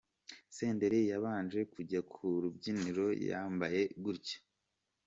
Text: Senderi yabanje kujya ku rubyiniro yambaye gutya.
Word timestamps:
Senderi 0.55 0.99
yabanje 1.11 1.59
kujya 1.73 1.99
ku 2.11 2.23
rubyiniro 2.41 3.07
yambaye 3.29 3.81
gutya. 4.03 4.37